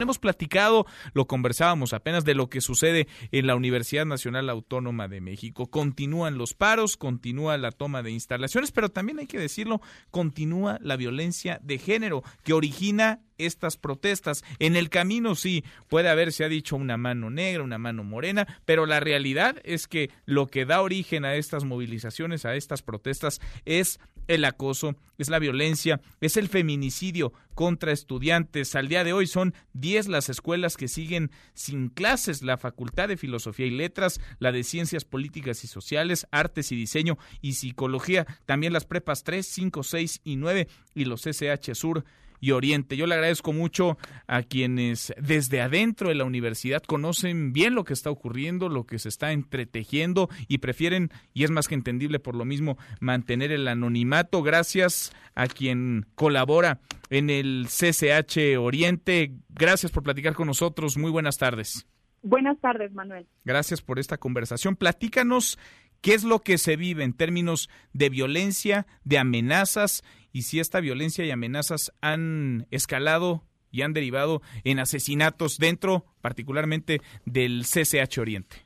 [0.00, 5.20] Hemos platicado, lo conversábamos apenas de lo que sucede en la Universidad Nacional Autónoma de
[5.20, 5.66] México.
[5.66, 10.96] Continúan los paros, continúa la toma de instalaciones, pero también hay que decirlo, continúa la
[10.96, 14.44] violencia de género que origina estas protestas.
[14.58, 18.46] En el camino sí puede haber, se ha dicho, una mano negra, una mano morena,
[18.64, 23.40] pero la realidad es que lo que da origen a estas movilizaciones, a estas protestas,
[23.64, 28.76] es el acoso, es la violencia, es el feminicidio contra estudiantes.
[28.76, 33.16] Al día de hoy son 10 las escuelas que siguen sin clases, la Facultad de
[33.16, 38.72] Filosofía y Letras, la de Ciencias Políticas y Sociales, Artes y Diseño y Psicología, también
[38.72, 42.04] las prepas 3, 5, 6 y 9 y los SH Sur
[42.40, 42.96] y Oriente.
[42.96, 47.92] Yo le agradezco mucho a quienes desde adentro de la universidad conocen bien lo que
[47.92, 52.34] está ocurriendo, lo que se está entretejiendo y prefieren, y es más que entendible por
[52.34, 54.42] lo mismo, mantener el anonimato.
[54.42, 59.32] Gracias a quien colabora en el CCH Oriente.
[59.48, 60.96] Gracias por platicar con nosotros.
[60.96, 61.86] Muy buenas tardes.
[62.22, 63.26] Buenas tardes, Manuel.
[63.44, 64.76] Gracias por esta conversación.
[64.76, 65.58] Platícanos
[66.00, 70.80] qué es lo que se vive en términos de violencia, de amenazas y si esta
[70.80, 78.56] violencia y amenazas han escalado y han derivado en asesinatos dentro particularmente del CCH Oriente.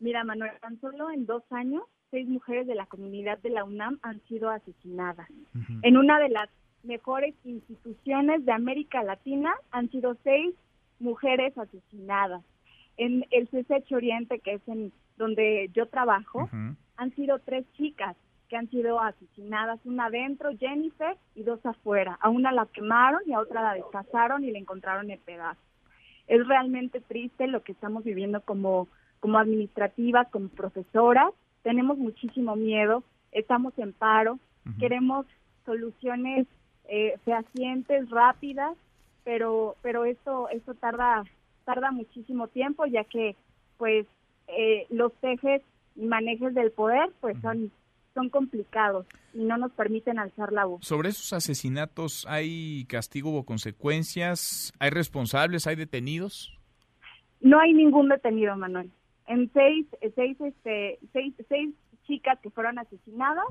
[0.00, 3.98] Mira, Manuel, tan solo en dos años, seis mujeres de la comunidad de la UNAM
[4.02, 5.28] han sido asesinadas.
[5.82, 6.48] En una de las
[6.82, 10.54] mejores instituciones de América Latina han sido seis
[11.00, 12.44] mujeres asesinadas.
[12.96, 16.48] En el CCH Oriente, que es en donde yo trabajo,
[16.96, 18.16] han sido tres chicas
[18.48, 22.18] que han sido asesinadas, una adentro, Jennifer, y dos afuera.
[22.20, 25.62] A una la quemaron y a otra la descasaron y la encontraron en pedazos.
[26.26, 28.88] Es realmente triste lo que estamos viviendo como,
[29.20, 31.32] como administrativas, como profesoras.
[31.62, 34.38] Tenemos muchísimo miedo, estamos en paro,
[34.78, 35.26] queremos
[35.64, 36.46] soluciones
[36.86, 38.76] eh, fehacientes, rápidas,
[39.24, 41.24] pero, pero esto, esto tarda,
[41.64, 43.36] tarda muchísimo tiempo, ya que
[43.76, 44.06] pues
[44.48, 45.62] eh, los ejes
[45.96, 47.70] y manejes del poder pues son
[48.14, 50.86] son complicados y no nos permiten alzar la voz.
[50.86, 54.72] Sobre esos asesinatos, ¿hay castigo o consecuencias?
[54.78, 55.66] ¿Hay responsables?
[55.66, 56.56] ¿Hay detenidos?
[57.40, 58.90] No hay ningún detenido, Manuel.
[59.26, 61.74] En seis, seis, este, seis, seis
[62.06, 63.44] chicas que fueron asesinadas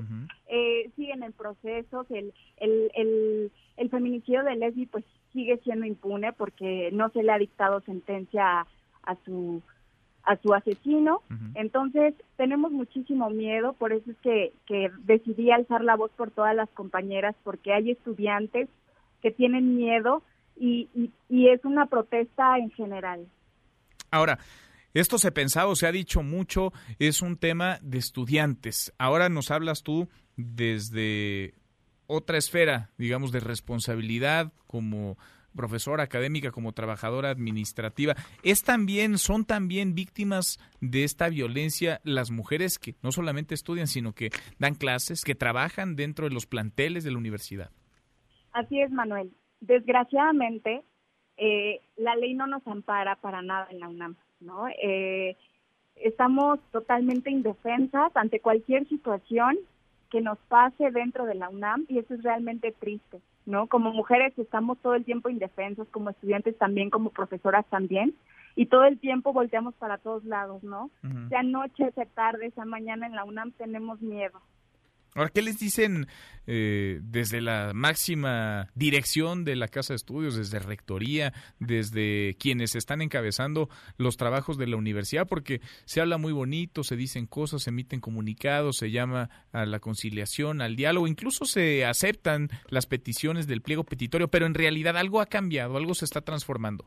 [0.48, 2.06] eh, siguen en procesos.
[2.10, 7.32] El, el, el, el feminicidio de Leslie pues sigue siendo impune porque no se le
[7.32, 8.66] ha dictado sentencia a,
[9.02, 9.62] a su
[10.24, 11.22] a su asesino.
[11.54, 16.56] Entonces, tenemos muchísimo miedo, por eso es que, que decidí alzar la voz por todas
[16.56, 18.68] las compañeras, porque hay estudiantes
[19.22, 20.22] que tienen miedo
[20.56, 20.88] y,
[21.28, 23.26] y, es una protesta en general.
[24.10, 24.38] Ahora,
[24.92, 28.92] esto se pensaba o se ha dicho mucho, es un tema de estudiantes.
[28.98, 31.54] Ahora nos hablas tú desde
[32.06, 35.16] otra esfera, digamos, de responsabilidad como
[35.54, 42.78] profesora académica como trabajadora administrativa, es también son también víctimas de esta violencia las mujeres
[42.78, 47.12] que no solamente estudian, sino que dan clases, que trabajan dentro de los planteles de
[47.12, 47.70] la universidad.
[48.52, 49.32] Así es, Manuel.
[49.60, 50.84] Desgraciadamente,
[51.36, 54.68] eh, la ley no nos ampara para nada en la UNAM, ¿no?
[54.68, 55.36] Eh,
[55.96, 59.56] estamos totalmente indefensas ante cualquier situación
[60.14, 63.20] que nos pase dentro de la UNAM y eso es realmente triste.
[63.46, 63.66] ¿no?
[63.66, 68.14] Como mujeres estamos todo el tiempo indefensos, como estudiantes también, como profesoras también,
[68.54, 70.88] y todo el tiempo volteamos para todos lados, ¿no?
[71.28, 74.40] Sea noche, sea tarde, sea mañana en la UNAM tenemos miedo.
[75.14, 76.06] Ahora, ¿qué les dicen
[76.48, 83.00] eh, desde la máxima dirección de la Casa de Estudios, desde Rectoría, desde quienes están
[83.00, 85.28] encabezando los trabajos de la universidad?
[85.28, 89.78] Porque se habla muy bonito, se dicen cosas, se emiten comunicados, se llama a la
[89.78, 95.20] conciliación, al diálogo, incluso se aceptan las peticiones del pliego petitorio, pero en realidad algo
[95.20, 96.86] ha cambiado, algo se está transformando.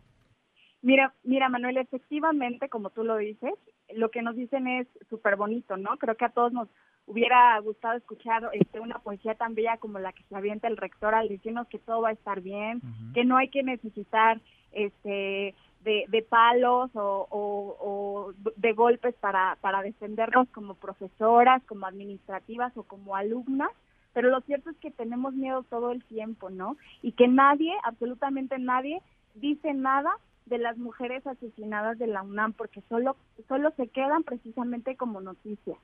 [0.81, 3.53] Mira, mira, Manuel, efectivamente, como tú lo dices,
[3.95, 5.97] lo que nos dicen es súper bonito, ¿no?
[5.97, 6.67] Creo que a todos nos
[7.07, 11.15] hubiera gustado escuchar este, una poesía tan bella como la que se avienta el rector
[11.15, 12.81] al decirnos que todo va a estar bien,
[13.13, 14.39] que no hay que necesitar
[14.73, 22.75] este de, de palos o, o, de golpes para, para defendernos como profesoras, como administrativas
[22.75, 23.71] o como alumnas,
[24.11, 26.75] pero lo cierto es que tenemos miedo todo el tiempo, ¿no?
[27.01, 29.01] Y que nadie, absolutamente nadie,
[29.35, 30.11] dice nada
[30.47, 33.15] de las mujeres asesinadas de la UNAM porque solo
[33.47, 35.77] solo se quedan precisamente como noticia.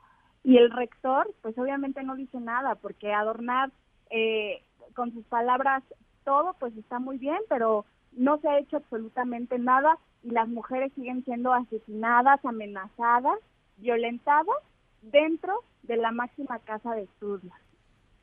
[0.43, 3.71] Y el rector, pues obviamente no dice nada, porque adornar
[4.09, 4.61] eh,
[4.93, 5.83] con sus palabras
[6.25, 10.91] todo, pues está muy bien, pero no se ha hecho absolutamente nada y las mujeres
[10.95, 13.39] siguen siendo asesinadas, amenazadas,
[13.77, 14.55] violentadas
[15.01, 17.53] dentro de la máxima casa de estudios.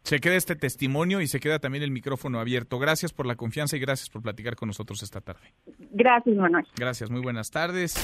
[0.03, 2.79] Se queda este testimonio y se queda también el micrófono abierto.
[2.79, 5.53] Gracias por la confianza y gracias por platicar con nosotros esta tarde.
[5.91, 6.67] Gracias, Manuel.
[6.77, 7.95] Gracias, muy buenas tardes.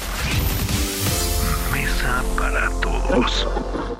[1.72, 3.95] Mesa para todos.